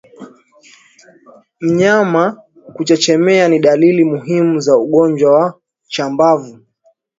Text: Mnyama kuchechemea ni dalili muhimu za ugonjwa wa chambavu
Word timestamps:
Mnyama 1.61 2.35
kuchechemea 2.75 3.47
ni 3.47 3.59
dalili 3.59 4.03
muhimu 4.05 4.59
za 4.59 4.77
ugonjwa 4.77 5.31
wa 5.31 5.59
chambavu 5.87 6.59